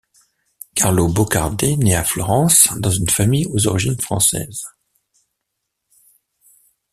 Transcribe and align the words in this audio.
Carlo 0.73 1.09
Baucardé 1.09 1.77
nait 1.77 1.93
à 1.93 2.03
Florence 2.03 2.69
dans 2.79 2.89
une 2.89 3.07
famille 3.11 3.45
aux 3.45 3.67
origines 3.67 4.01
françaises. 4.01 4.65